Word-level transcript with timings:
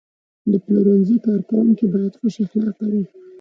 د 0.51 0.53
پلورنځي 0.63 1.17
کارکوونکي 1.25 1.85
باید 1.93 2.17
خوش 2.19 2.35
اخلاقه 2.45 2.85
وي. 2.91 3.03